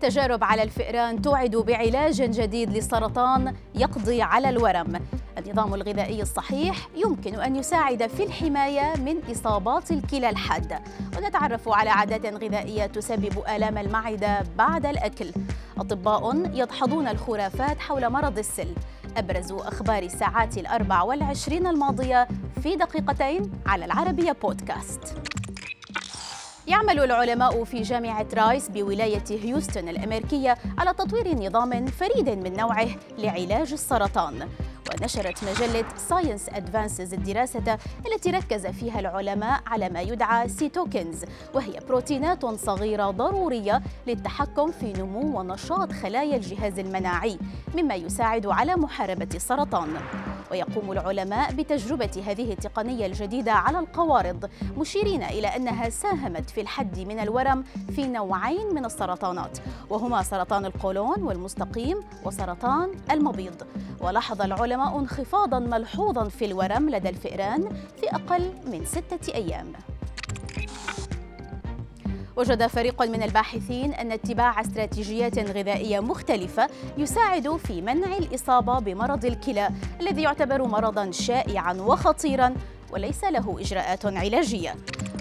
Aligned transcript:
تجارب 0.00 0.44
على 0.44 0.62
الفئران 0.62 1.22
توعد 1.22 1.56
بعلاج 1.56 2.22
جديد 2.22 2.70
للسرطان 2.70 3.54
يقضي 3.74 4.22
على 4.22 4.48
الورم. 4.48 5.00
النظام 5.38 5.74
الغذائي 5.74 6.22
الصحيح 6.22 6.88
يمكن 6.96 7.34
أن 7.34 7.56
يساعد 7.56 8.06
في 8.06 8.24
الحماية 8.24 8.96
من 8.96 9.30
إصابات 9.30 9.90
الكلى 9.90 10.30
الحادة 10.30 10.80
ونتعرف 11.16 11.68
على 11.68 11.90
عادات 11.90 12.26
غذائية 12.26 12.86
تسبب 12.86 13.42
آلام 13.56 13.78
المعدة 13.78 14.44
بعد 14.56 14.86
الأكل. 14.86 15.32
أطباء 15.78 16.50
يدحضون 16.54 17.08
الخرافات 17.08 17.78
حول 17.78 18.10
مرض 18.10 18.38
السل. 18.38 18.74
أبرز 19.16 19.52
أخبار 19.52 20.02
الساعات 20.02 20.58
الأربع 20.58 21.02
والعشرين 21.02 21.66
الماضية 21.66 22.28
في 22.62 22.76
دقيقتين 22.76 23.52
على 23.66 23.84
العربية 23.84 24.32
بودكاست. 24.42 25.14
يعمل 26.68 27.00
العلماء 27.00 27.64
في 27.64 27.82
جامعة 27.82 28.26
رايس 28.34 28.68
بولاية 28.68 29.24
هيوستن 29.30 29.88
الأمريكية 29.88 30.58
على 30.78 30.94
تطوير 30.94 31.34
نظام 31.34 31.86
فريد 31.86 32.28
من 32.28 32.56
نوعه 32.56 32.88
لعلاج 33.18 33.72
السرطان. 33.72 34.48
ونشرت 34.90 35.44
مجلة 35.44 35.84
Science 35.96 36.48
Advances 36.48 37.14
الدراسة 37.14 37.78
التي 38.06 38.30
ركز 38.30 38.66
فيها 38.66 39.00
العلماء 39.00 39.60
على 39.66 39.88
ما 39.88 40.00
يدعى 40.00 40.48
cytokines 40.48 41.24
وهي 41.54 41.80
بروتينات 41.88 42.46
صغيرة 42.46 43.10
ضرورية 43.10 43.82
للتحكم 44.06 44.70
في 44.70 44.92
نمو 44.92 45.38
ونشاط 45.38 45.92
خلايا 45.92 46.36
الجهاز 46.36 46.78
المناعي 46.78 47.38
مما 47.74 47.94
يساعد 47.94 48.46
على 48.46 48.76
محاربة 48.76 49.28
السرطان. 49.34 49.88
ويقوم 50.50 50.92
العلماء 50.92 51.52
بتجربة 51.52 52.22
هذه 52.26 52.52
التقنية 52.52 53.06
الجديدة 53.06 53.52
على 53.52 53.78
القوارض 53.78 54.50
مشيرين 54.76 55.22
إلى 55.22 55.46
أنها 55.46 55.88
ساهمت 55.88 56.50
في 56.50 56.60
الحد 56.60 56.98
من 56.98 57.18
الورم 57.18 57.64
في 57.96 58.06
نوعين 58.06 58.74
من 58.74 58.84
السرطانات 58.84 59.58
وهما 59.90 60.22
سرطان 60.22 60.66
القولون 60.66 61.22
والمستقيم 61.22 62.00
وسرطان 62.24 62.92
المبيض. 63.10 63.62
ولاحظ 64.00 64.42
العلماء 64.42 64.98
انخفاضا 64.98 65.58
ملحوظا 65.58 66.28
في 66.28 66.44
الورم 66.44 66.90
لدى 66.90 67.08
الفئران 67.08 67.68
في 68.00 68.06
أقل 68.12 68.52
من 68.66 68.84
ستة 68.84 69.34
أيام. 69.34 69.72
وجد 72.36 72.66
فريق 72.66 73.02
من 73.02 73.22
الباحثين 73.22 73.92
أن 73.92 74.12
اتباع 74.12 74.60
استراتيجيات 74.60 75.38
غذائية 75.38 76.00
مختلفة 76.00 76.68
يساعد 76.98 77.56
في 77.56 77.82
منع 77.82 78.16
الإصابة 78.16 78.78
بمرض 78.78 79.24
الكلى 79.24 79.70
الذي 80.00 80.22
يعتبر 80.22 80.62
مرضا 80.62 81.10
شائعا 81.10 81.72
وخطيرا 81.72 82.54
وليس 82.92 83.24
له 83.24 83.56
إجراءات 83.60 84.06
علاجية. 84.06 84.74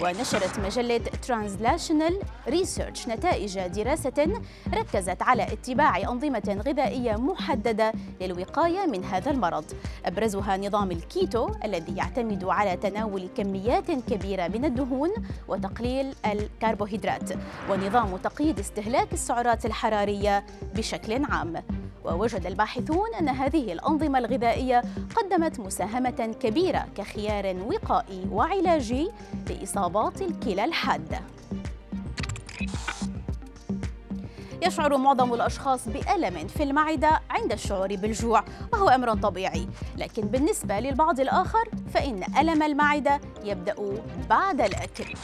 ونشرت 0.00 0.58
مجلة 0.58 0.98
Translational 0.98 2.18
Research 2.48 3.08
نتائج 3.08 3.58
دراسة 3.66 4.40
ركزت 4.74 5.22
على 5.22 5.42
اتباع 5.42 5.98
أنظمة 5.98 6.62
غذائية 6.66 7.16
محددة 7.16 7.92
للوقاية 8.20 8.86
من 8.86 9.04
هذا 9.04 9.30
المرض. 9.30 9.64
أبرزها 10.06 10.56
نظام 10.56 10.90
الكيتو 10.90 11.50
الذي 11.64 11.96
يعتمد 11.96 12.44
على 12.44 12.76
تناول 12.76 13.28
كميات 13.36 13.90
كبيرة 13.90 14.48
من 14.48 14.64
الدهون 14.64 15.10
وتقليل 15.48 16.14
الكربوهيدرات 16.26 17.30
ونظام 17.70 18.16
تقييد 18.16 18.58
استهلاك 18.58 19.12
السعرات 19.12 19.66
الحرارية 19.66 20.44
بشكل 20.74 21.24
عام. 21.24 21.62
ووجد 22.04 22.46
الباحثون 22.46 23.14
أن 23.20 23.28
هذه 23.28 23.72
الأنظمة 23.72 24.18
الغذائية 24.18 24.82
قدمت 25.16 25.60
مساهمة 25.60 26.34
كبيرة 26.40 26.86
كخيار 26.96 27.56
وقائي 27.66 28.26
وعلاجي 28.30 29.10
لإصابات 29.50 30.22
الكلى 30.22 30.64
الحادة 30.64 31.20
يشعر 34.66 34.96
معظم 34.96 35.34
الأشخاص 35.34 35.88
بألم 35.88 36.46
في 36.46 36.62
المعدة 36.62 37.20
عند 37.30 37.52
الشعور 37.52 37.96
بالجوع 37.96 38.44
وهو 38.72 38.88
أمر 38.88 39.14
طبيعي. 39.14 39.68
لكن 39.96 40.22
بالنسبة 40.22 40.80
للبعض 40.80 41.20
الآخر 41.20 41.68
فإن 41.94 42.22
ألم 42.38 42.62
المعدة 42.62 43.20
يبدأ 43.44 43.74
بعد 44.30 44.60
الأكل. 44.60 45.14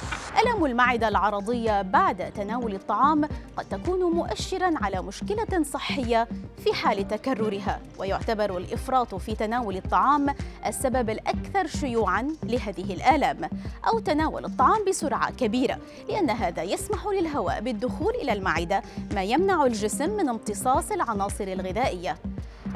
ألم 0.42 0.64
المعدة 0.66 1.08
العرضية 1.08 1.82
بعد 1.82 2.32
تناول 2.32 2.74
الطعام 2.74 3.24
قد 3.56 3.64
تكون 3.64 4.00
مؤشرا 4.14 4.70
على 4.76 5.02
مشكلة 5.02 5.62
صحية 5.62 6.28
في 6.64 6.72
حال 6.72 7.08
تكررها 7.08 7.80
ويعتبر 7.98 8.56
الإفراط 8.56 9.14
في 9.14 9.34
تناول 9.34 9.76
الطعام 9.76 10.34
السبب 10.66 11.10
الأكثر 11.10 11.66
شيوعا 11.66 12.28
لهذه 12.42 12.94
الآلام 12.94 13.50
أو 13.88 13.98
تناول 13.98 14.44
الطعام 14.44 14.84
بسرعة 14.88 15.30
كبيرة 15.30 15.78
لأن 16.08 16.30
هذا 16.30 16.62
يسمح 16.62 17.06
للهواء 17.06 17.60
بالدخول 17.60 18.14
إلى 18.14 18.32
المعدة 18.32 18.82
ما 19.14 19.22
يمنع 19.30 19.64
الجسم 19.64 20.10
من 20.10 20.28
امتصاص 20.28 20.92
العناصر 20.92 21.44
الغذائية. 21.44 22.16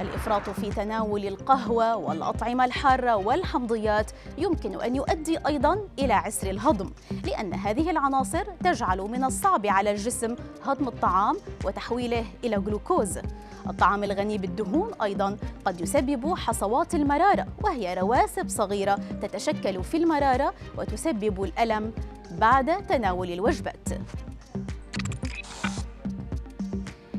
الإفراط 0.01 0.51
في 0.51 0.71
تناول 0.71 1.27
القهوة 1.27 1.97
والأطعمة 1.97 2.65
الحارة 2.65 3.17
والحمضيات 3.17 4.11
يمكن 4.39 4.81
أن 4.81 4.97
يؤدي 4.97 5.39
أيضا 5.47 5.79
إلى 5.99 6.13
عسر 6.13 6.51
الهضم 6.51 6.91
لأن 7.25 7.55
هذه 7.55 7.91
العناصر 7.91 8.45
تجعل 8.65 8.99
من 8.99 9.25
الصعب 9.25 9.67
على 9.67 9.91
الجسم 9.91 10.37
هضم 10.67 10.89
الطعام 10.89 11.37
وتحويله 11.65 12.25
إلى 12.45 12.61
جلوكوز. 12.61 13.19
الطعام 13.67 14.05
الغني 14.05 14.39
بالدهون 14.39 14.91
أيضا 15.03 15.37
قد 15.65 15.81
يسبب 15.81 16.35
حصوات 16.35 16.95
المرارة 16.95 17.47
وهي 17.63 17.95
رواسب 17.95 18.49
صغيرة 18.49 18.99
تتشكل 19.23 19.85
في 19.85 19.97
المرارة 19.97 20.55
وتسبب 20.79 21.45
الألم 21.45 21.93
بعد 22.31 22.87
تناول 22.87 23.33
الوجبات. 23.33 23.89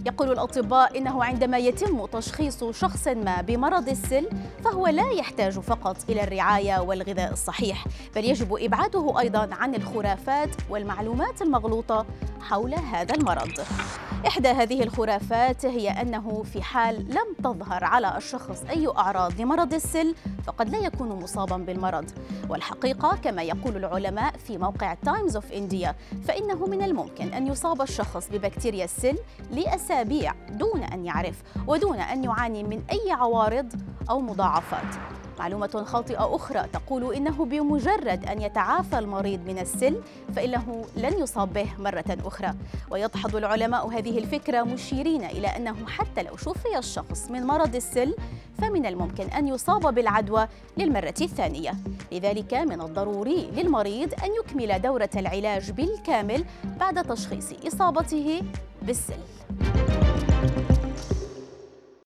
يقول 0.05 0.31
الأطباء 0.31 0.97
إنه 0.97 1.23
عندما 1.23 1.57
يتم 1.57 2.05
تشخيص 2.05 2.63
شخص 2.63 3.07
ما 3.07 3.41
بمرض 3.41 3.89
السل 3.89 4.29
فهو 4.63 4.87
لا 4.87 5.11
يحتاج 5.11 5.59
فقط 5.59 5.97
إلى 6.09 6.23
الرعاية 6.23 6.79
والغذاء 6.79 7.33
الصحيح 7.33 7.85
بل 8.15 8.25
يجب 8.25 8.55
إبعاده 8.59 9.19
أيضا 9.19 9.49
عن 9.51 9.75
الخرافات 9.75 10.49
والمعلومات 10.69 11.41
المغلوطة 11.41 12.05
حول 12.41 12.73
هذا 12.75 13.15
المرض. 13.15 13.51
إحدى 14.27 14.47
هذه 14.47 14.83
الخرافات 14.83 15.65
هي 15.65 15.89
أنه 15.89 16.43
في 16.43 16.61
حال 16.61 16.95
لم 17.09 17.43
تظهر 17.43 17.83
على 17.83 18.17
الشخص 18.17 18.63
أي 18.69 18.87
أعراض 18.87 19.41
لمرض 19.41 19.73
السل 19.73 20.15
فقد 20.47 20.69
لا 20.69 20.77
يكون 20.77 21.09
مصابا 21.09 21.57
بالمرض. 21.57 22.05
والحقيقة 22.49 23.17
كما 23.23 23.43
يقول 23.43 23.77
العلماء 23.77 24.37
في 24.37 24.57
موقع 24.57 24.93
Times 24.93 25.35
of 25.35 25.51
India 25.51 25.95
فإنه 26.27 26.65
من 26.65 26.83
الممكن 26.83 27.33
أن 27.33 27.47
يصاب 27.47 27.81
الشخص 27.81 28.29
ببكتيريا 28.31 28.83
السل 28.85 29.17
لأسابيع 29.51 30.33
دون 30.49 30.83
أن 30.83 31.05
يعرف 31.05 31.43
ودون 31.67 31.99
أن 31.99 32.23
يعاني 32.23 32.63
من 32.63 32.83
أي 32.91 33.11
عوارض 33.11 33.73
أو 34.09 34.19
مضاعفات. 34.19 34.95
معلومة 35.39 35.83
خاطئة 35.85 36.35
أخرى 36.35 36.65
تقول 36.73 37.13
إنه 37.15 37.45
بمجرد 37.45 38.25
أن 38.25 38.41
يتعافى 38.41 38.99
المريض 38.99 39.39
من 39.47 39.59
السل 39.59 40.01
فإنه 40.35 40.85
لن 40.97 41.19
يصاب 41.19 41.53
به 41.53 41.69
مرة 41.79 42.17
أخرى. 42.25 42.53
ويدحض 42.91 43.35
العلماء 43.35 43.87
هذه 43.87 44.17
الفكرة 44.17 44.63
مشيرين 44.63 45.23
إلى 45.23 45.47
أنه 45.47 45.87
حتى 45.87 46.23
لو 46.23 46.37
شفي 46.37 46.77
الشخص 46.77 47.31
من 47.31 47.43
مرض 47.43 47.75
السل 47.75 48.15
فمن 48.57 48.85
الممكن 48.85 49.23
أن 49.23 49.47
يصاب 49.47 49.95
بالعدوى 49.95 50.47
للمرة 50.77 51.13
الثانية. 51.21 51.73
لذلك 52.11 52.53
من 52.53 52.81
الضروري 52.81 53.51
للمريض 53.55 54.13
أن 54.23 54.29
يكمل 54.39 54.81
دورة 54.81 55.09
العلاج 55.15 55.71
بالكامل 55.71 56.45
بعد 56.79 57.03
تشخيص 57.03 57.53
إصابته 57.67 58.41
بالسل 58.81 59.19